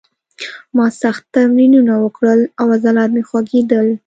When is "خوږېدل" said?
3.29-3.87